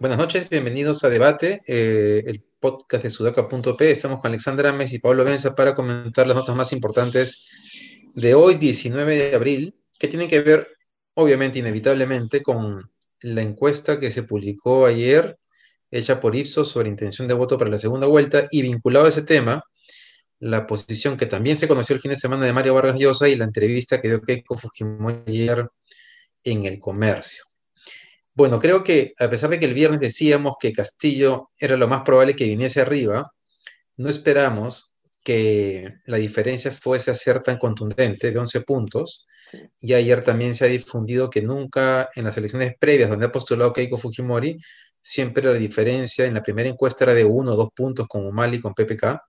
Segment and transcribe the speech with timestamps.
[0.00, 3.90] Buenas noches, bienvenidos a Debate, eh, el podcast de sudaca.p.
[3.90, 7.46] Estamos con Alexandra Ames y Pablo Benza para comentar las notas más importantes
[8.14, 10.68] de hoy, 19 de abril, que tienen que ver,
[11.14, 12.90] obviamente, inevitablemente, con
[13.22, 15.38] la encuesta que se publicó ayer,
[15.90, 19.22] hecha por Ipsos sobre intención de voto para la segunda vuelta, y vinculado a ese
[19.22, 19.62] tema,
[20.38, 23.36] la posición que también se conoció el fin de semana de Mario Vargas Llosa y
[23.36, 25.68] la entrevista que dio Keiko Fujimori ayer
[26.44, 27.44] en el comercio.
[28.32, 32.02] Bueno, creo que a pesar de que el viernes decíamos que Castillo era lo más
[32.02, 33.30] probable que viniese arriba,
[33.96, 39.26] no esperamos que la diferencia fuese a ser tan contundente de 11 puntos.
[39.80, 43.72] Y ayer también se ha difundido que nunca en las elecciones previas donde ha postulado
[43.72, 44.58] Keiko Fujimori,
[45.00, 48.58] siempre la diferencia en la primera encuesta era de 1 o 2 puntos con Umali
[48.58, 49.20] y con PPK,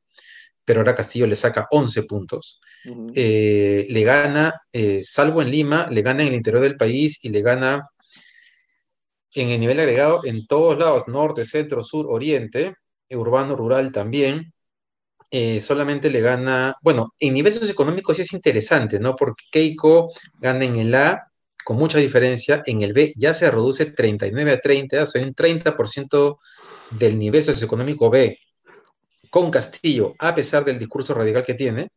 [0.64, 2.60] pero ahora Castillo le saca 11 puntos.
[3.16, 7.30] Eh, le gana, eh, salvo en Lima, le gana en el interior del país y
[7.30, 7.88] le gana
[9.34, 12.76] en el nivel agregado en todos lados, norte, centro, sur, oriente,
[13.10, 14.54] urbano, rural también,
[15.34, 19.16] eh, solamente le gana, bueno, en nivel socioeconómico sí es interesante, ¿no?
[19.16, 21.31] Porque Keiko gana en el A
[21.72, 25.34] con mucha diferencia, en el B ya se reduce 39 a 30, o sea, un
[25.34, 26.38] 30%
[26.90, 28.38] del nivel socioeconómico B
[29.30, 31.88] con Castillo, a pesar del discurso radical que tiene.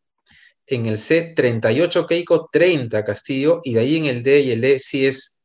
[0.64, 4.62] En el C, 38 Keiko, 30 Castillo, y de ahí en el D y el
[4.62, 5.40] E sí es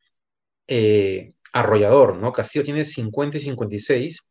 [0.67, 2.31] eh, arrollador, ¿no?
[2.31, 4.29] Castillo tiene 50 y 56,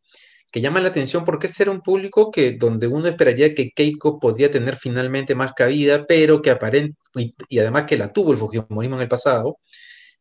[0.50, 4.18] que llama la atención porque este era un público que donde uno esperaría que Keiko
[4.18, 8.96] podría tener finalmente más cabida, pero que aparente, y, además que la tuvo el Fujimorismo
[8.96, 9.58] en el pasado,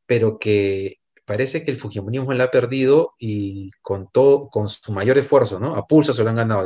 [0.07, 5.17] pero que parece que el Fujimorismo la ha perdido y con todo, con su mayor
[5.17, 5.75] esfuerzo, ¿no?
[5.75, 6.65] A pulso se lo han ganado,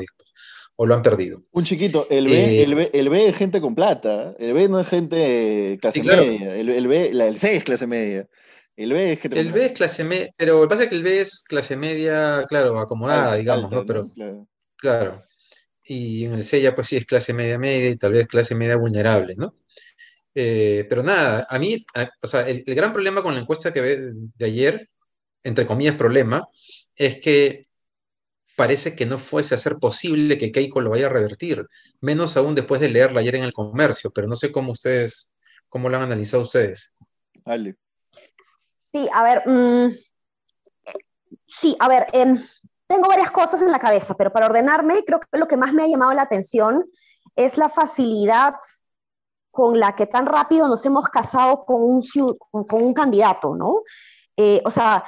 [0.76, 1.42] o lo han perdido.
[1.52, 4.70] Un chiquito, el B, eh, el, B, el B, es gente con plata, el B
[4.70, 8.30] no es gente clase media, el, el, B, la, el C es clase media.
[8.78, 10.96] El B es que El B es clase media, pero lo que pasa es que
[10.96, 13.86] el B es clase media, claro, acomodada, digamos, ¿no?
[13.86, 14.08] Pero,
[14.78, 15.24] claro.
[15.84, 18.56] Y en el C ya pues sí es clase media media y tal vez clase
[18.56, 19.54] media vulnerable, ¿no?
[20.34, 21.86] Eh, pero nada, a mí,
[22.22, 24.90] o sea, el, gran problema con la encuesta que ve de ayer,
[25.44, 26.48] entre comillas problema,
[26.96, 27.68] es que
[28.56, 31.66] parece que no fuese a ser posible que Keiko lo vaya a revertir,
[32.00, 35.36] menos aún después de leerla ayer en el comercio, pero no sé cómo ustedes,
[35.68, 36.96] cómo lo han analizado ustedes.
[37.44, 37.76] Vale.
[38.94, 39.90] Sí, a ver, mm,
[41.48, 42.38] sí, a ver, em,
[42.88, 45.84] tengo varias cosas en la cabeza, pero para ordenarme, creo que lo que más me
[45.84, 46.86] ha llamado la atención
[47.36, 48.56] es la facilidad
[49.52, 52.04] con la que tan rápido nos hemos casado con un,
[52.68, 53.82] con un candidato, ¿no?
[54.38, 55.04] Eh, o sea,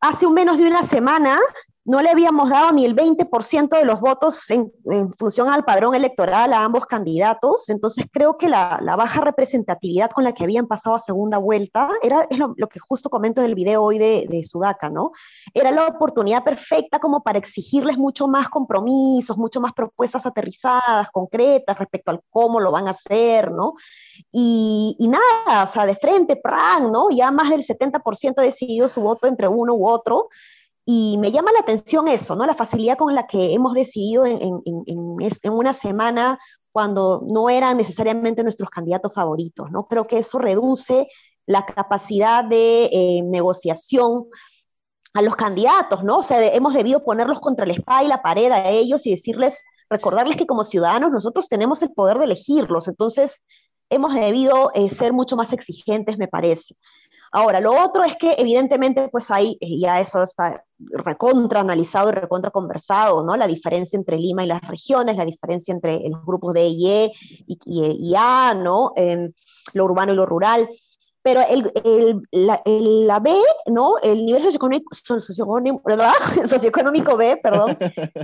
[0.00, 1.38] hace menos de una semana
[1.84, 4.72] no le habíamos dado ni el 20% de los votos en,
[5.18, 10.32] función al padrón electoral a ambos candidatos, entonces creo que la, baja representatividad con la
[10.32, 13.98] que habían pasado a segunda vuelta era lo, que justo comento en el video hoy
[13.98, 15.12] de, de, Sudaca, ¿no?
[15.52, 21.78] Era la oportunidad perfecta como para exigirles mucho más compromisos, mucho más propuestas aterrizadas, concretas
[21.78, 23.74] respecto al cómo lo van a hacer, ¿no?
[24.30, 26.74] Y, y nada, o sea, de frente, ¡pran!
[26.90, 27.08] ¿no?
[27.10, 30.28] Ya más del 70% ha decidido su voto entre uno u otro.
[30.86, 32.44] Y me llama la atención eso, ¿no?
[32.44, 34.60] La facilidad con la que hemos decidido en,
[35.50, 36.38] una semana
[36.72, 39.86] cuando no eran necesariamente nuestros candidatos favoritos, ¿no?
[39.86, 41.08] Creo que eso reduce
[41.46, 44.26] la capacidad de eh, negociación
[45.14, 46.18] a los candidatos, ¿no?
[46.18, 49.64] O sea, hemos debido ponerlos contra la espada y la pared a ellos y decirles,
[49.88, 53.44] recordarles que como ciudadanos nosotros tenemos el poder de elegirlos, entonces
[53.90, 56.74] hemos debido eh, ser mucho más exigentes, me parece.
[57.36, 62.12] Ahora, lo otro es que evidentemente pues hay, eh, ya eso está recontra analizado y
[62.12, 63.36] recontra conversado, ¿no?
[63.36, 67.10] La diferencia entre Lima y las regiones, la diferencia entre los grupos de IE
[67.48, 68.92] y, y, A, ¿no?
[68.94, 69.32] Em,
[69.72, 70.68] lo urbano y lo rural.
[71.22, 73.34] Pero el, el, la, la, B,
[73.66, 73.94] ¿no?
[74.00, 75.82] El nivel socioeconómico, socioeconómico,
[76.48, 77.76] socioeconómico B, perdón,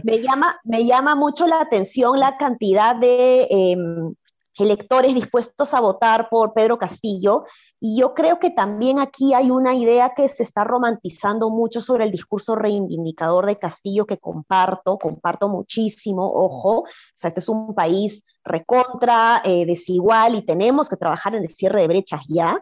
[0.05, 4.15] me llama, me llama mucho la atención la cantidad de em,
[4.57, 7.45] electores dispuestos a votar por Pedro Castillo
[7.81, 12.05] y yo creo que también aquí hay una idea que se está romantizando mucho sobre
[12.05, 17.75] el discurso reivindicador de Castillo que comparto, comparto muchísimo, ojo, o sea, este es un
[17.75, 22.61] país recontra, eh, desigual y tenemos que trabajar en el cierre de brechas ya.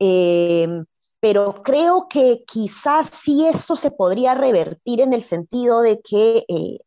[0.00, 0.84] Em,
[1.20, 6.78] pero creo que quizás sí eso se podría revertir en el sentido de que eh,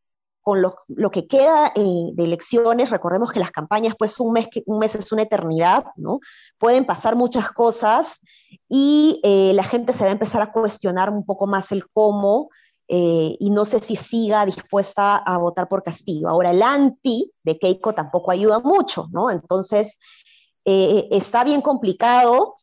[0.42, 0.76] con lo,
[1.12, 5.12] que queda eh, de elecciones, recordemos que las campañas, pues un mes, un mes es
[5.12, 6.20] una eternidad, ¿no?
[6.58, 8.20] Pueden pasar muchas cosas
[8.68, 12.50] y eh, la gente se va a empezar a cuestionar un poco más el cómo
[12.94, 16.28] eh, y no sé si siga dispuesta a votar por Castillo.
[16.28, 19.32] Ahora, el anti de Keiko tampoco ayuda mucho, ¿no?
[19.32, 19.98] Entonces,
[20.66, 22.56] eh, está bien complicado.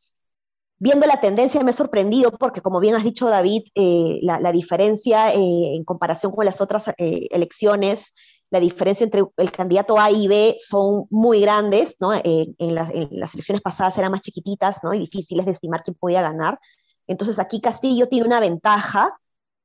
[0.79, 5.33] Viendo la tendencia me he sorprendido porque, como bien has dicho, David, eh, la, diferencia
[5.33, 8.15] en comparación con las otras elecciones,
[8.51, 12.13] la diferencia entre el candidato A y B son muy grandes, ¿no?
[12.15, 14.95] en, las elecciones pasadas eran más chiquititas, ¿no?
[14.95, 16.59] Y difíciles de estimar quién podía ganar.
[17.07, 19.19] Entonces aquí Castillo tiene una ventaja,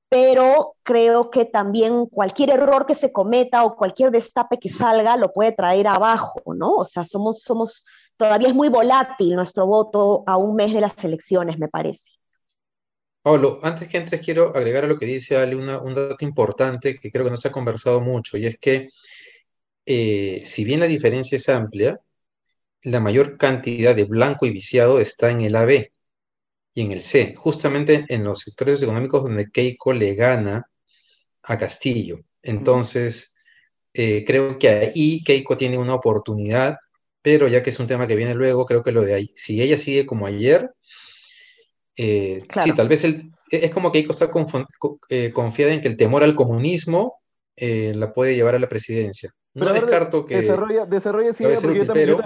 [0.09, 5.33] pero creo que también cualquier error que se cometa o cualquier destape que salga lo
[5.33, 6.73] puede traer abajo, ¿no?
[6.73, 7.85] O sea, somos, somos,
[8.17, 12.11] todavía es muy volátil nuestro voto a un mes de las elecciones, me parece.
[13.21, 17.09] Pablo, antes que entres, quiero agregar a lo que dice Ale un dato importante que
[17.09, 18.89] creo que no se ha conversado mucho, y es que
[19.85, 21.99] eh, si bien la diferencia es amplia,
[22.83, 25.91] la mayor cantidad de blanco y viciado está en el AB
[26.73, 30.69] y en el C, justamente en los sectores económicos donde Keiko le gana
[31.43, 32.19] a Castillo.
[32.41, 33.35] Entonces,
[33.93, 36.77] eh, creo que ahí Keiko tiene una oportunidad,
[37.23, 39.59] pero ya que es un tema que viene luego, creo que lo de ahí, si
[39.59, 40.69] ella sigue como ayer,
[41.97, 44.29] eh, sí, tal vez el, es como Keiko está
[45.09, 47.21] eh, confiada en que el temor al comunismo
[47.55, 49.33] la puede llevar a la presidencia.
[49.53, 50.37] No descarto que.
[50.37, 51.85] Desarrolla, desarrolla esa idea, porque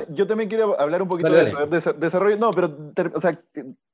[0.10, 1.54] yo también, quiero hablar un poquito de
[1.98, 3.40] Desarrollo, no, pero, o sea,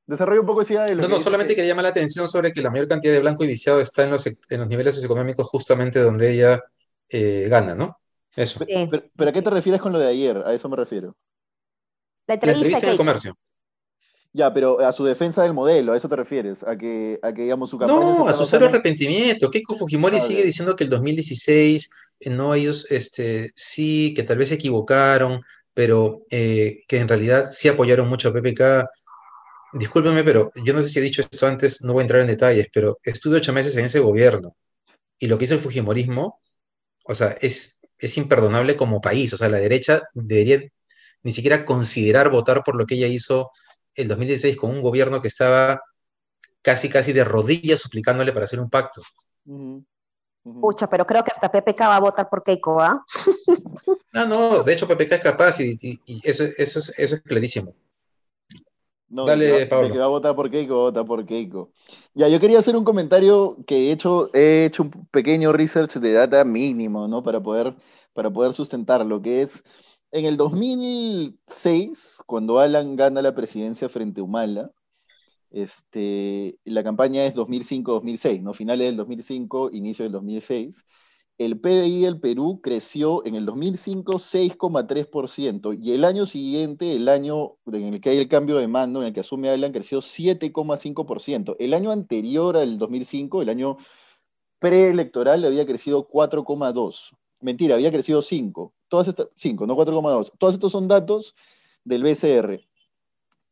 [0.06, 2.62] desarrolla un poco esa idea de No, no, solamente quería llamar la atención sobre que
[2.62, 6.00] la mayor cantidad de blanco y viciado está en los, en los niveles socioeconómicos justamente
[6.00, 6.64] donde ella
[7.10, 7.98] eh, gana, ¿no?
[8.36, 8.66] Eso.
[8.66, 10.38] Pero, ¿a qué te refieres con lo de ayer?
[10.38, 11.16] A eso me refiero.
[12.28, 13.38] La entrevista, la entrevista en el comercio.
[14.36, 16.64] Ya, pero a su defensa del modelo, ¿a eso te refieres?
[16.64, 18.00] A que, a que digamos, su campaña...
[18.00, 19.52] No, a su cero arrepentimiento.
[19.52, 21.90] Keiko Fujimori sigue diciendo que el 2016,
[22.20, 25.42] eh, no, ellos este, sí, que tal vez se equivocaron,
[25.76, 28.90] pero eh, que en realidad sí apoyaron mucho a PPK.
[29.74, 32.28] Discúlpeme, pero yo no sé si he dicho esto antes, no voy a entrar en
[32.28, 34.56] detalles, pero estuve ocho meses en ese gobierno
[35.24, 36.42] y lo que hizo el Fujimorismo,
[37.06, 39.34] o sea, es, es imperdonable como país.
[39.34, 40.62] O sea, la derecha debería
[41.24, 43.52] ni siquiera considerar votar por lo que ella hizo
[43.96, 45.82] el 2016 con un gobierno que estaba
[46.62, 49.02] casi, casi de rodillas suplicándole para hacer un pacto.
[50.44, 53.06] Pucha, pero creo que hasta PPK va a votar por Keiko, ¿ah?
[54.14, 55.78] no, no, de hecho PPK es capaz y,
[56.24, 57.74] eso, eso, es, eso es clarísimo.
[59.14, 59.92] Dale, Pablo.
[59.92, 61.72] que va a votar por Keiko, vota por Keiko.
[62.14, 66.14] Ya, yo quería hacer un comentario que he hecho, he hecho un pequeño research de
[66.14, 67.22] data mínimo, ¿no?
[67.22, 67.76] Para poder,
[68.14, 69.64] para poder sustentarlo, que es
[70.12, 74.72] en el 2006, cuando Alan gana la presidencia frente a Humala,
[75.52, 78.54] este, la campaña es 2005-2006, ¿no?
[78.54, 80.86] Finales del 2005, inicio del 2006.
[81.44, 87.58] El PBI del Perú creció en el 2005 6,3% y el año siguiente, el año
[87.66, 91.58] en el que hay el cambio de mando, en el que asume Alan, creció 7,5%.
[91.60, 93.76] El año anterior al 2005, el año
[94.60, 97.18] preelectoral, había crecido 4,2%.
[97.42, 98.74] Mentira, había crecido 5.
[98.88, 100.32] Todas estas, 5, no 4,2.
[100.38, 101.36] Todos estos son datos
[101.84, 102.62] del BCR.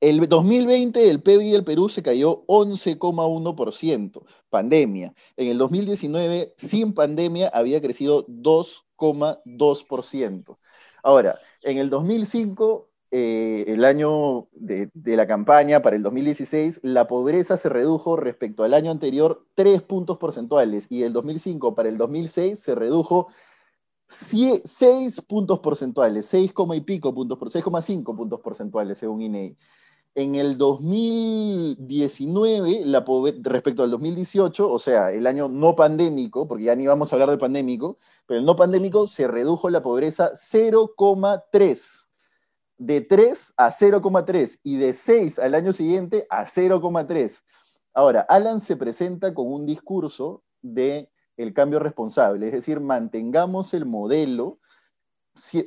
[0.01, 5.13] El 2020 el PBI del Perú se cayó 11,1%, pandemia.
[5.38, 10.57] En el 2019, sin pandemia, había crecido 2,2%.
[11.03, 17.56] Ahora, en el 2005, eh, el año de, la campaña para el 2016, la pobreza
[17.56, 22.59] se redujo respecto al año anterior 3 puntos porcentuales y el 2005 para el 2006
[22.59, 23.27] se redujo
[24.07, 29.56] 6 puntos porcentuales, 6, y pico puntos, 6,5 puntos porcentuales según INEI.
[30.13, 33.06] En el 2019, la
[33.44, 37.30] respecto al 2018, o sea, el año no pandémico, porque ya ni vamos a hablar
[37.30, 42.09] de pandémico, pero el no pandémico se redujo la pobreza 0,3.
[42.77, 47.41] De 3 a 0,3 y de 6 al año siguiente a 0,3.
[47.94, 53.85] Ahora, Alan se presenta con un discurso de el cambio responsable, es decir, mantengamos el
[53.85, 54.59] modelo,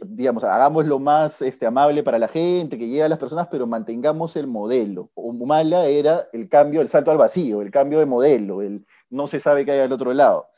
[0.06, 4.37] digamos, hagámoslo más este, amable para la gente, que llegue a las personas, pero mantengamos
[4.37, 5.11] el modelo.
[5.14, 9.40] Humala era el cambio, el salto al vacío, el cambio de modelo, el no se
[9.40, 10.49] sabe qué hay al otro lado.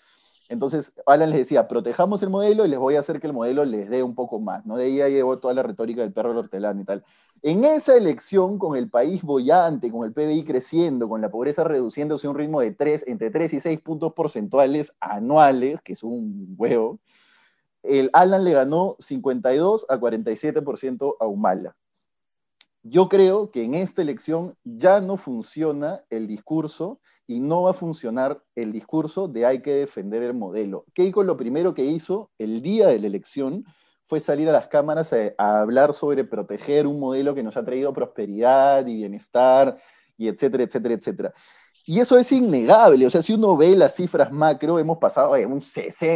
[0.49, 3.65] Entonces, Alan les decía, protejamos el modelo y les voy a hacer que el modelo
[3.65, 4.77] les dé un poco más, ¿no?
[4.77, 7.05] De ahí ya llegó toda la retórica del perro del hortelano y tal.
[7.43, 12.27] En esa elección, con el país bollante, con el PBI creciendo, con la pobreza reduciéndose
[12.27, 16.55] a un ritmo de 3, entre 3 y 6 puntos porcentuales anuales, que es un
[16.57, 17.01] huevo,
[17.88, 21.76] el Alan le ganó 52 a 47% a Humala.
[22.83, 27.75] Yo creo que en esta elección ya no funciona el discurso y no va a
[27.75, 30.85] funcionar el discurso de hay que defender el modelo.
[30.95, 33.64] Keiko lo primero que hizo el día de la elección
[34.07, 37.93] fue salir a las cámaras a, hablar sobre proteger un modelo que nos ha traído
[37.93, 39.76] prosperidad y bienestar,
[40.16, 41.35] y etcétera, etcétera, etcétera.
[41.88, 45.47] Y eso es innegable, o sea, si uno ve las cifras macro, hemos pasado de
[45.47, 45.61] un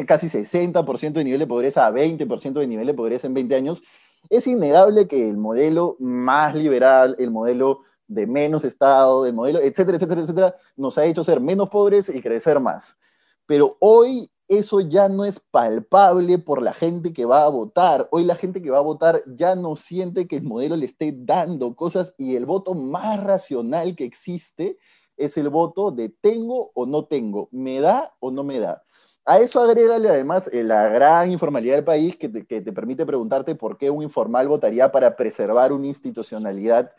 [0.05, 3.81] casi 60% de nivel de pobreza a 20% de nivel de pobreza en 20 años.
[4.29, 9.97] Es innegable que el modelo más liberal, el modelo de menos Estado, el modelo, etcétera,
[9.97, 12.99] etcétera, etcétera, nos ha hecho ser menos pobres y crecer más.
[13.47, 18.09] Pero hoy eso ya no es palpable por la gente que va a votar.
[18.11, 21.15] Hoy la gente que va a votar ya no siente que el modelo le esté
[21.17, 24.77] dando cosas y el voto más racional que existe
[25.21, 28.83] es el voto de tengo o no tengo, me da o no me da.
[29.25, 33.77] A eso agrégale además eh, la gran informalidad del país que te, permite preguntarte por
[33.77, 36.91] qué un informal votaría para preservar una institucionalidad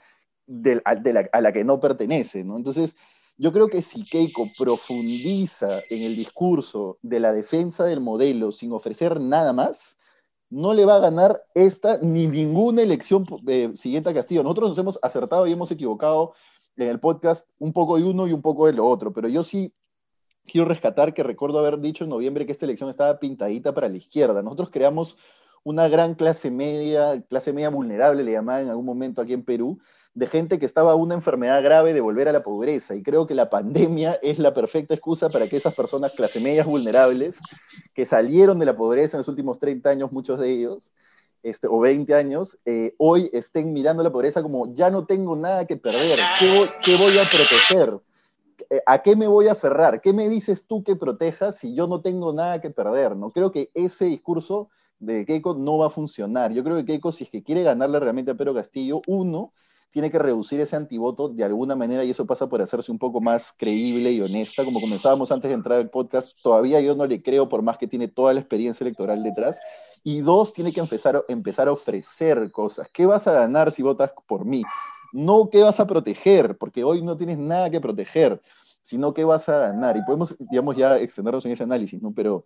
[0.85, 2.43] a la que no pertenece.
[2.43, 2.57] ¿no?
[2.57, 2.95] Entonces,
[3.37, 8.71] yo creo que si Keiko profundiza en el discurso de la defensa del modelo sin
[8.71, 9.97] ofrecer nada más,
[10.51, 14.43] no le va a ganar esta ni ninguna elección eh, siguiente a Castillo.
[14.43, 16.33] Nosotros nos hemos acertado y hemos equivocado
[16.77, 19.43] en el podcast un poco de uno y un poco de lo otro, pero yo
[19.43, 19.73] sí
[20.45, 23.97] quiero rescatar que recuerdo haber dicho en noviembre que esta elección estaba pintadita para la
[23.97, 24.41] izquierda.
[24.41, 25.17] Nosotros creamos
[25.63, 29.79] una gran clase media, clase media vulnerable, le llamaban en algún momento aquí en Perú,
[30.13, 32.95] de gente que estaba una enfermedad grave de volver a la pobreza.
[32.95, 36.65] Y creo que la pandemia es la perfecta excusa para que esas personas clase medias
[36.65, 37.39] vulnerables,
[37.93, 40.91] que salieron de la pobreza en los últimos 30 años, muchos de ellos,
[41.43, 45.65] este, o 20 años, eh, hoy estén mirando la pobreza como ya no tengo nada
[45.65, 46.49] que perder, ¿qué
[46.97, 47.99] voy, a proteger?
[48.69, 50.01] Eh, ¿A qué me voy a aferrar?
[50.01, 53.15] ¿Qué me dices tú que protejas si yo no tengo nada que perder?
[53.15, 53.31] ¿no?
[53.31, 54.69] Creo que ese discurso
[54.99, 56.53] de Keiko no va a funcionar.
[56.53, 59.51] Yo creo que Keiko, si es que quiere ganarle realmente a Pedro Castillo, uno,
[59.91, 63.19] tiene que reducir ese antivoto de alguna manera y eso pasa por hacerse un poco
[63.19, 64.63] más creíble y honesta.
[64.63, 67.87] Como comenzábamos antes de entrar al podcast, todavía yo no le creo por más que
[67.87, 69.59] tiene toda la experiencia electoral detrás.
[70.03, 72.87] Y dos, tiene que empezar, empezar a ofrecer cosas.
[72.91, 74.63] ¿Qué vas a ganar si votas por mí?
[75.13, 78.41] No qué vas a proteger, porque hoy no tienes nada que proteger,
[78.81, 79.97] sino qué vas a ganar.
[79.97, 82.13] Y podemos, digamos, ya extendernos en ese análisis, ¿no?
[82.13, 82.45] Pero,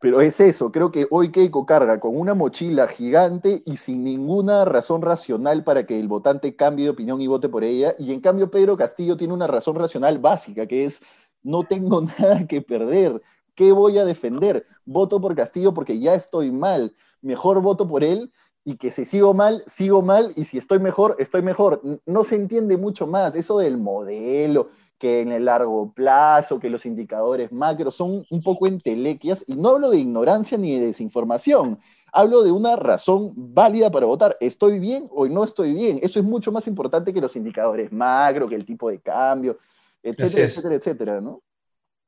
[0.00, 4.64] pero es eso, creo que hoy Keiko carga con una mochila gigante y sin ninguna
[4.64, 7.94] razón racional para que el votante cambie de opinión y vote por ella.
[7.98, 11.02] Y en cambio Pedro Castillo tiene una razón racional básica, que es
[11.42, 13.20] no tengo nada que perder.
[13.54, 14.66] ¿Qué voy a defender?
[14.84, 16.94] Voto por Castillo porque ya estoy mal.
[17.22, 18.32] Mejor voto por él
[18.64, 21.80] y que si sigo mal, sigo mal y si estoy mejor, estoy mejor.
[22.06, 26.84] No se entiende mucho más eso del modelo, que en el largo plazo, que los
[26.84, 31.78] indicadores macro son un poco entelequias y no hablo de ignorancia ni de desinformación.
[32.12, 34.36] Hablo de una razón válida para votar.
[34.40, 36.00] ¿Estoy bien o no estoy bien?
[36.02, 39.58] Eso es mucho más importante que los indicadores macro, que el tipo de cambio,
[40.02, 41.40] etcétera, etcétera, etcétera, ¿no?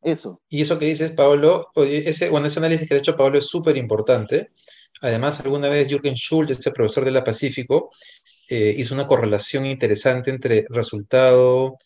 [0.02, 0.40] Eso.
[0.49, 3.76] Y eso que dices, Pablo, ese, bueno, ese análisis que ha hecho Pablo es súper
[3.76, 4.49] importante.
[5.00, 7.90] Además, alguna vez Jürgen Schultz, este profesor de la Pacífico,
[8.49, 11.76] eh, hizo una correlación interesante entre resultado,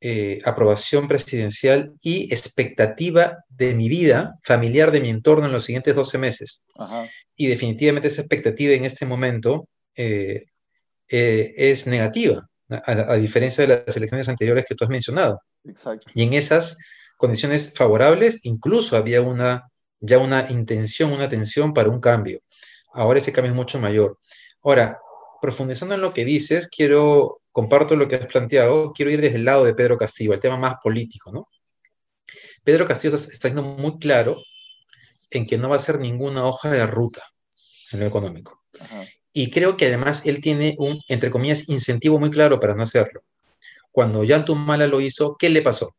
[0.00, 5.94] eh, aprobación presidencial y expectativa de mi vida familiar, de mi entorno en los siguientes
[5.94, 6.64] 12 meses.
[7.36, 10.44] Y definitivamente esa expectativa en este momento eh,
[11.06, 15.40] es negativa, a, a, diferencia de las elecciones anteriores que tú has mencionado.
[15.64, 16.06] Exacto.
[16.14, 16.78] Y en esas
[17.20, 22.40] condiciones favorables, incluso había una, ya una intención, una tensión para un cambio.
[22.94, 24.18] Ahora ese cambio es mucho mayor.
[24.62, 24.98] Ahora,
[25.42, 29.44] profundizando en lo que dices, quiero, comparto lo que has planteado, quiero ir desde el
[29.44, 31.46] lado de Pedro Castillo, el tema más político, ¿no?
[32.64, 34.36] Pedro Castillo está siendo muy claro
[35.30, 37.22] en que no va a ser ninguna hoja de ruta
[37.92, 38.62] en lo económico.
[39.34, 43.20] Y creo que además él tiene un, entre comillas, incentivo muy claro para no hacerlo.
[43.92, 45.94] Cuando Jan Tumala lo hizo, ¿qué le pasó?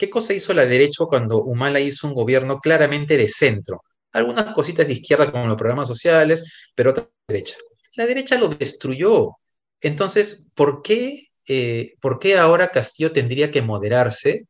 [0.00, 3.82] ¿Qué cosa hizo la derecha cuando Humala hizo un gobierno claramente de centro?
[4.12, 6.42] Algunas cositas de izquierda como los programas sociales,
[6.74, 7.58] pero otra derecha.
[7.96, 9.32] La derecha lo destruyó.
[9.78, 14.46] Entonces, ¿por qué, eh, ¿por qué ahora Castillo tendría que moderarse?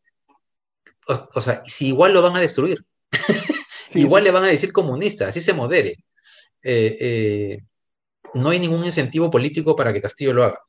[1.09, 2.85] O, sea, si igual lo van a destruir.
[3.95, 5.97] igual le van a decir comunista, así se modere.
[6.63, 7.59] Eh, eh,
[8.35, 10.61] no hay ningún incentivo político para que Castillo lo haga.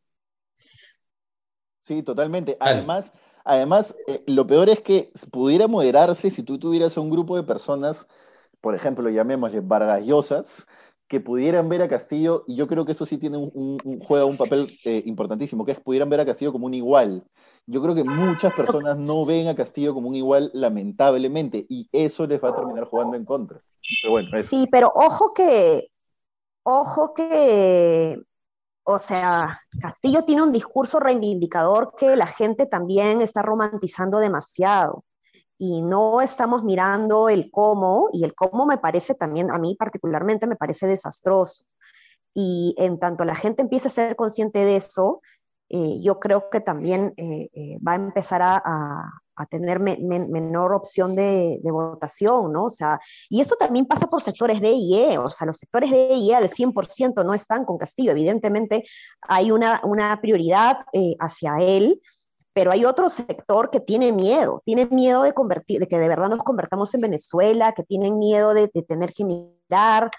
[1.82, 2.58] Sí, totalmente.
[2.60, 3.12] Además,
[3.44, 8.08] Además, eh, lo peor es que pudiera moderarse si tú tuvieras un grupo de personas,
[8.62, 10.68] por ejemplo, llamémosle vargallosas,
[11.08, 14.38] que pudieran ver a Castillo, y yo creo que eso sí tiene un, juega un
[14.38, 17.26] papel eh, importantísimo, que es pudieran ver a Castillo como un igual.
[17.68, 22.26] Yo creo que muchas personas no ven a Castillo como un igual, lamentablemente, y eso
[22.28, 23.62] les va a terminar jugando en contra.
[24.38, 25.90] Sí, pero ojo que,
[26.64, 28.18] ojo que
[28.84, 35.04] o sea, Castillo tiene un discurso reivindicador que la gente también está romantizando demasiado
[35.58, 40.48] y no estamos mirando el cómo, y el cómo me parece también, a mí particularmente
[40.48, 41.66] me parece desastroso.
[42.34, 45.22] Y en tanto la gente empiece a ser consciente de eso,
[45.70, 47.14] yo creo que también
[47.88, 49.12] va a empezar a,
[49.46, 52.66] tener menor opción de, votación, ¿no?
[52.66, 56.14] O sea, y eso también pasa por sectores de IE, o sea, los sectores de
[56.16, 58.84] IE al 100% no están con Castillo, evidentemente
[59.22, 60.86] hay una, una prioridad
[61.20, 62.02] hacia él,
[62.54, 66.30] pero hay otro sector que tiene miedo, tiene miedo de, convertir, de que de verdad
[66.30, 70.12] nos convertamos en Venezuela, que tienen miedo de, tener que mirar.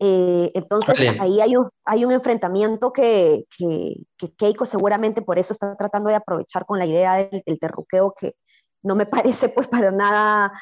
[0.00, 3.94] Eh, entonces ahí hay un, hay un enfrentamiento que, que,
[4.36, 8.34] Keiko seguramente por eso está tratando de aprovechar con la idea del, del terruqueo que
[8.82, 10.52] no me parece pues para nada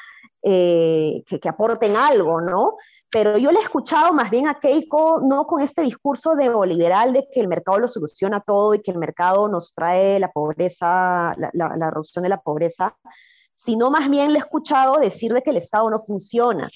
[0.43, 2.77] eh, que, aporten algo, ¿no?
[3.11, 7.13] Pero yo le he escuchado más bien a Keiko, no con este discurso de liberal
[7.13, 11.35] de que el mercado lo soluciona todo y que el mercado nos trae la pobreza,
[11.37, 12.95] la, la, reducción de la pobreza,
[13.55, 16.71] sino más bien le he escuchado decir de que el Estado no funciona.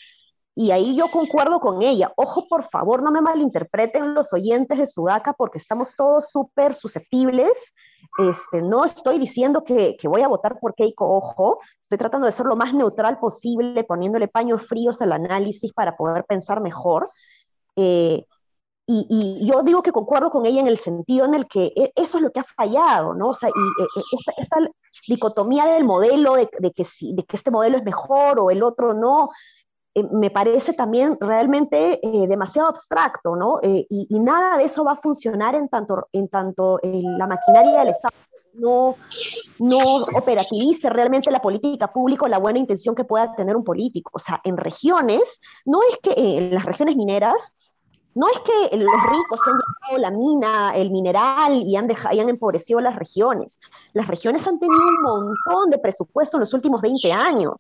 [0.57, 2.13] Y ahí yo concuerdo con ella.
[2.15, 7.73] Ojo, por favor, no me malinterpreten los oyentes de Sudaca porque estamos todos súper susceptibles.
[8.17, 12.31] Este, no estoy diciendo que, que, voy a votar por Keiko, ojo, estoy tratando de
[12.31, 17.09] ser lo más neutral posible, poniéndole paños fríos al análisis para poder pensar mejor.
[17.75, 18.23] Eh,
[18.87, 21.91] y, y, yo digo que concuerdo con ella en el sentido en el que e,
[21.95, 23.29] eso es lo que ha fallado, ¿no?
[23.29, 24.03] O sea, y e, e,
[24.37, 24.71] esta, esta
[25.07, 28.63] dicotomía del modelo, de, de, que si, de que este modelo es mejor o el
[28.63, 29.31] otro no,
[29.95, 33.59] eh, me parece también realmente eh, demasiado abstracto, ¿no?
[33.63, 37.89] Eh, y, nada de eso va a funcionar en tanto, en tanto la maquinaria del
[37.89, 38.13] Estado
[38.53, 38.95] no,
[39.59, 44.11] no operativice realmente la política pública o la buena intención que pueda tener un político.
[44.13, 47.55] O sea, en regiones, no es que en las regiones mineras
[48.15, 52.29] no es que los ricos han dejado la mina, el mineral y han, dejado, han
[52.29, 53.59] empobrecido las regiones.
[53.91, 57.55] Las regiones han tenido un montón de presupuesto en los últimos 20 años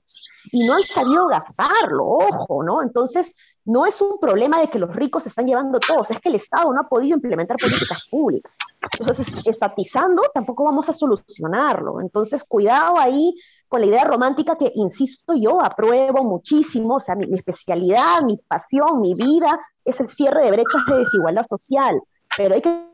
[0.53, 2.81] y no han sabido gastarlo, ojo, ¿no?
[2.81, 3.35] Entonces,
[3.65, 6.71] no es un problema de que los ricos están llevando todos, es que el Estado
[6.71, 8.53] no ha podido implementar políticas públicas.
[8.97, 11.99] Entonces, estatizando tampoco vamos a solucionarlo.
[11.99, 13.35] Entonces, cuidado ahí
[13.67, 18.37] con la idea romántica que, insisto, yo apruebo muchísimo, o sea, mi, mi especialidad, mi
[18.47, 21.99] pasión, mi vida es el cierre de brechas de desigualdad social,
[22.37, 22.85] pero hay que...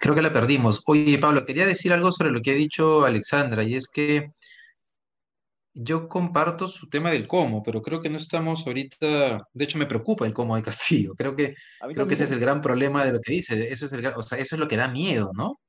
[0.00, 0.82] Creo que la perdimos.
[0.86, 4.30] Oye, Pablo, quería decir algo sobre lo que ha dicho Alexandra, y es que
[5.74, 9.86] yo comparto su tema del cómo, pero creo que no estamos ahorita, de hecho me
[9.86, 11.54] preocupa el cómo de Castillo, creo que,
[11.94, 14.22] creo que ese es el gran problema de lo que dice, eso es, el, o
[14.22, 15.60] sea, eso es lo que da miedo, ¿no?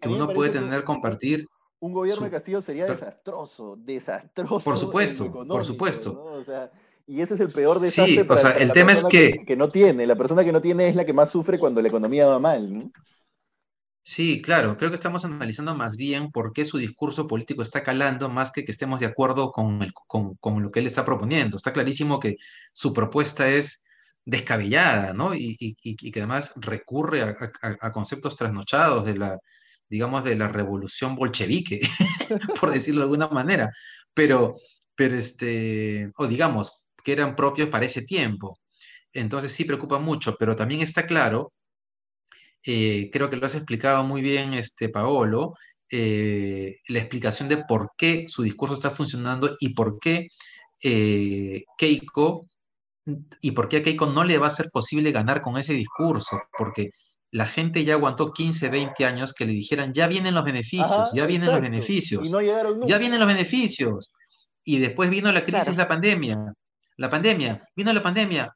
[0.00, 1.46] que uno puede tener, compartir...
[1.78, 4.64] Un gobierno de Castillo sería desastroso, desastroso.
[4.64, 6.24] Por supuesto, por supuesto.
[6.24, 6.70] O sea,
[7.06, 9.44] y ese es el peor desastre sí, para, o sea, el tema es que...
[9.46, 9.56] que...
[9.56, 10.06] no tiene.
[10.06, 12.90] La persona que no tiene es la que más sufre cuando la economía va mal.
[14.02, 14.76] Sí, claro.
[14.76, 18.64] Creo que estamos analizando más bien por qué su discurso político está calando más que
[18.64, 21.58] que estemos de acuerdo con, el, con, con lo que él está proponiendo.
[21.58, 22.36] Está clarísimo que
[22.72, 23.84] su propuesta es
[24.24, 25.34] descabellada, ¿no?
[25.34, 29.38] Y, y, y que además recurre a, a, a, conceptos trasnochados de la,
[29.88, 31.80] digamos, de la revolución bolchevique,
[32.60, 33.70] por decirlo de alguna manera.
[34.14, 34.56] Pero,
[34.94, 38.58] pero este, o digamos, que eran propios para ese tiempo.
[39.12, 41.52] Entonces sí preocupa mucho, pero también está claro,
[42.66, 45.54] eh, creo que lo has explicado muy bien, este, Paolo,
[45.90, 50.26] eh, la explicación de por qué su discurso está funcionando y por qué
[50.82, 52.48] eh, Keiko
[53.40, 56.40] y por qué a Keiko no le va a ser posible ganar con ese discurso,
[56.58, 56.90] porque
[57.36, 61.26] la gente ya aguantó 15, 20 años que le dijeran, ya vienen los beneficios, ya
[61.26, 62.30] vienen los beneficios,
[62.86, 64.14] ya vienen los beneficios.
[64.64, 66.54] Y después vino la crisis, la pandemia.
[66.96, 68.54] La pandemia, vino la pandemia,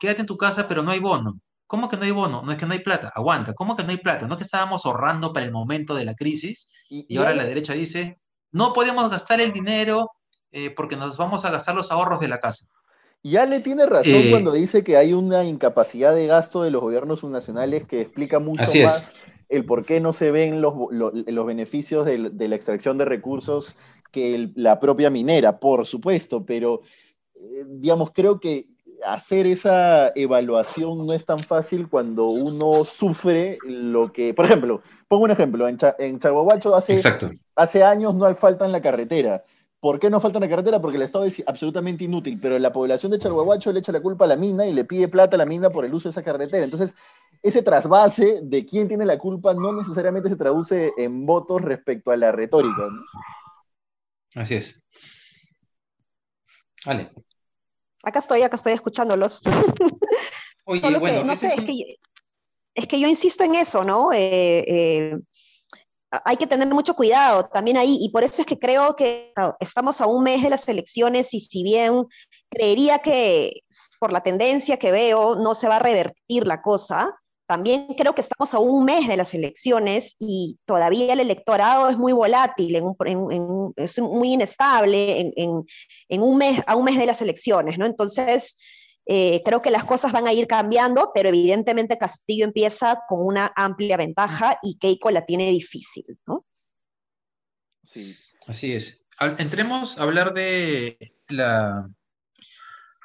[0.00, 1.38] quédate en tu casa, pero no hay bono.
[1.66, 2.40] ¿Cómo que no hay bono?
[2.42, 3.52] No es que no hay plata, aguanta.
[3.52, 4.26] ¿Cómo que no hay plata?
[4.26, 7.74] No es que estábamos ahorrando para el momento de la crisis y, ahora la derecha
[7.74, 8.20] dice,
[8.52, 10.08] no podemos gastar el dinero
[10.50, 12.68] eh, porque nos vamos a gastar los ahorros de la casa.
[13.26, 16.82] Y Ale tiene razón eh, cuando dice que hay una incapacidad de gasto de los
[16.82, 19.14] gobiernos subnacionales que explica mucho más
[19.48, 23.76] el por qué no se ven los, los, beneficios de, de, la extracción de recursos
[24.12, 26.82] que el, la propia minera, por supuesto, pero
[27.34, 28.66] eh, digamos, creo que
[29.06, 35.24] hacer esa evaluación no es tan fácil cuando uno sufre lo que, por ejemplo, pongo
[35.24, 36.20] un ejemplo, en, Cha en
[36.74, 36.96] hace,
[37.56, 39.44] hace años no falta en la carretera.
[39.84, 40.80] ¿Por qué no falta en la carretera?
[40.80, 44.24] Porque el Estado es absolutamente inútil, pero la población de Charhuahuacho le echa la culpa
[44.24, 46.22] a la mina y le pide plata a la mina por el uso de esa
[46.22, 46.64] carretera.
[46.64, 46.94] Entonces,
[47.42, 52.16] ese trasvase de quién tiene la culpa no necesariamente se traduce en votos respecto a
[52.16, 52.88] la retórica.
[54.34, 54.82] Así es.
[56.86, 57.12] Vale.
[58.04, 59.42] Acá estoy, acá estoy escuchándolos.
[60.64, 64.14] Oye, bueno, es, que, yo insisto en eso, ¿no?
[64.14, 65.18] Eh, eh,
[66.24, 70.00] hay que tener mucho cuidado también ahí, y por eso es que creo que estamos
[70.00, 72.06] a un mes de las elecciones y si bien
[72.50, 73.62] creería que
[73.98, 77.14] por la tendencia que veo no se va a revertir la cosa,
[77.46, 81.98] también creo que estamos a un mes de las elecciones y todavía el electorado es
[81.98, 82.74] muy volátil,
[83.76, 87.84] es muy inestable en, un mes, a un mes de las elecciones, ¿no?
[87.84, 88.56] Entonces,
[89.06, 93.52] eh, creo que las cosas van a ir cambiando, pero evidentemente Castillo empieza con una
[93.54, 96.44] amplia ventaja y Keiko la tiene difícil, ¿no?
[97.82, 98.16] Sí.
[98.46, 99.06] Así es.
[99.38, 101.88] Entremos a hablar de la,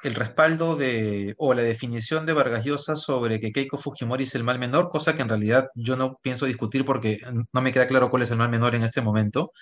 [0.02, 4.44] el respaldo de, o la definición de Vargas Llosa sobre que Keiko Fujimori es el
[4.44, 7.20] mal menor, cosa que en realidad yo no pienso discutir porque
[7.52, 9.52] no me queda claro cuál es el mal menor en este momento.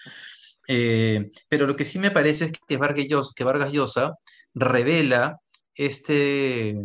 [0.68, 4.14] Eh, pero lo que sí me parece es que Vargas Llosa, que Vargas Llosa
[4.54, 5.38] revela,
[5.78, 6.76] este,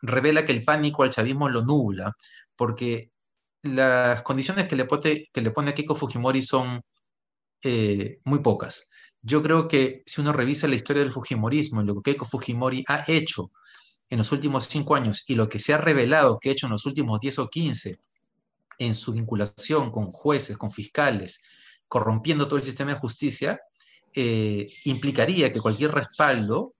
[0.00, 2.16] revela que el pánico al chavismo lo nubla,
[2.56, 3.10] porque
[3.62, 6.80] las condiciones que le pone, que le pone a Keiko Fujimori son
[7.62, 8.88] eh, muy pocas.
[9.20, 13.04] Yo creo que si uno revisa la historia del Fujimorismo, lo que Keiko Fujimori ha
[13.08, 13.50] hecho
[14.08, 16.72] en los últimos cinco años y lo que se ha revelado que ha hecho en
[16.72, 17.98] los últimos 10 o 15
[18.78, 21.42] en su vinculación con jueces, con fiscales,
[21.88, 23.60] corrompiendo todo el sistema de justicia,
[24.14, 26.74] eh, implicaría que cualquier respaldo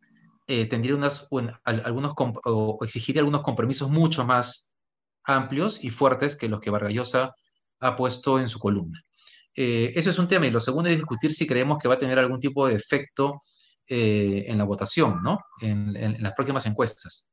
[0.48, 1.28] eh, tendría unas,
[1.64, 4.74] algunos, o exigiría algunos compromisos mucho más
[5.24, 7.34] amplios y fuertes que los que Vargallosa
[7.80, 9.02] ha puesto en su columna.
[9.54, 10.46] Eh, eso es un tema.
[10.46, 13.40] Y lo segundo es discutir si creemos que va a tener algún tipo de efecto
[13.86, 15.38] eh, en la votación, ¿no?
[15.60, 17.28] En, las próximas encuestas.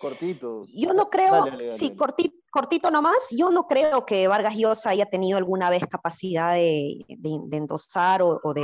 [0.00, 0.64] Cortito.
[0.72, 5.38] Yo no creo, sí, cortito, cortito nomás, yo no creo que Vargas Llosa haya tenido
[5.38, 7.04] alguna vez capacidad de,
[7.52, 8.62] endosar o, de,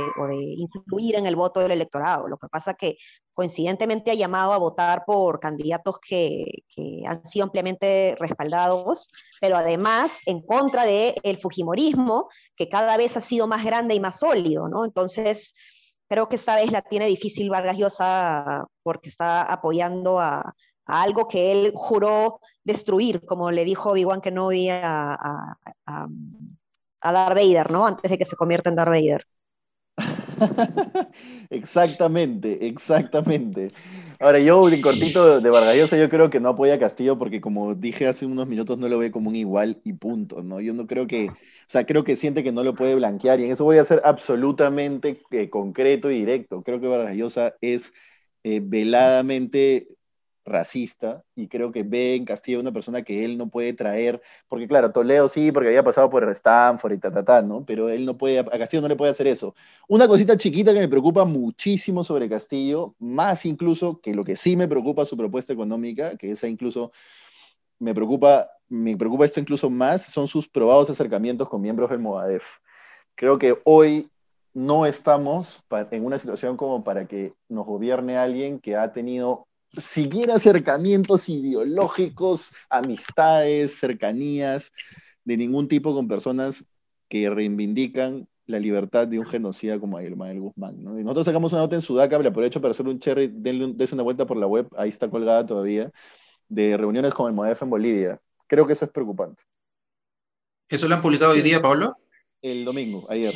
[0.57, 2.29] influir en el voto del electorado.
[2.29, 2.97] Lo que pasa que
[3.33, 6.45] coincidentemente ha llamado a votar por candidatos que,
[7.05, 9.09] han sido ampliamente respaldados,
[9.41, 13.99] pero además en contra del el fujimorismo, que cada vez ha sido más grande y
[13.99, 14.85] más sólido, ¿no?
[14.85, 15.53] Entonces,
[16.07, 20.53] creo que esta vez la tiene difícil Vargas Llosa porque está apoyando a,
[20.85, 26.07] algo que él juró destruir, como le dijo Obi-Wan Kenobi a, a, a,
[27.01, 27.87] a Darth Vader, ¿no?
[27.87, 29.25] Antes de que se convierta en Darth Vader.
[31.49, 33.71] exactamente, exactamente.
[34.19, 37.75] Ahora, yo en cortito de Vargallosa, yo creo que no apoya a Castillo porque como
[37.75, 40.61] dije hace unos minutos, no lo ve como un igual y punto, ¿no?
[40.61, 41.35] Yo no creo que, o
[41.67, 44.01] sea, creo que siente que no lo puede blanquear y en eso voy a ser
[44.05, 46.63] absolutamente eh, concreto y directo.
[46.63, 47.93] Creo que Vargallosa es
[48.43, 49.87] eh, veladamente
[50.45, 54.67] racista y creo que ve en Castillo una persona que él no puede traer, porque
[54.67, 57.65] claro, Toledo sí, porque había pasado por Stanford y ta, ta, ta, ¿no?
[57.65, 59.55] Pero él no puede, a Castillo no le puede hacer eso.
[59.87, 64.55] Una cosita chiquita que me preocupa muchísimo sobre Castillo, más incluso que lo que sí
[64.55, 66.91] me preocupa su propuesta económica, que esa incluso
[67.79, 72.59] me preocupa, me preocupa esto incluso más, son sus probados acercamientos con miembros del Movadef.
[73.15, 74.09] Creo que hoy
[74.53, 79.47] no estamos en una situación como para que nos gobierne alguien que ha tenido
[79.79, 84.71] siquiera acercamientos ideológicos, amistades, cercanías
[85.23, 86.65] de ningún tipo con personas
[87.09, 90.83] que reivindican la libertad de un genocida como Ismael Guzmán.
[90.83, 90.99] ¿no?
[90.99, 94.03] Y nosotros sacamos una nota en Sudaca, le aprovecho para hacer un cherry, denle, una
[94.03, 95.91] vuelta por la web, ahí está colgada todavía,
[96.47, 98.21] de reuniones con el MODEF en Bolivia.
[98.47, 99.41] Creo que eso es preocupante.
[100.69, 101.97] ¿Eso lo han publicado hoy día, Pablo?
[102.41, 103.35] El domingo, ayer.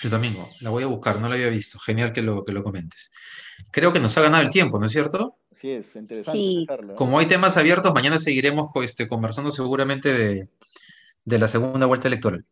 [0.00, 1.78] El domingo, la voy a buscar, no la había visto.
[1.80, 3.10] Genial que lo, que lo comentes.
[3.70, 5.36] Creo que nos ha ganado el tiempo, ¿no es cierto?
[5.52, 6.66] Sí, es interesante.
[6.94, 10.48] Como hay temas abiertos, mañana seguiremos este, conversando seguramente
[11.24, 12.44] de, la segunda vuelta electoral.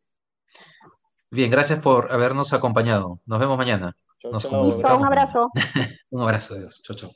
[1.30, 3.20] Bien, gracias por habernos acompañado.
[3.26, 3.96] Nos vemos mañana.
[4.24, 5.50] un abrazo.
[6.10, 6.82] un abrazo, adiós.
[6.82, 7.14] Chau, chau.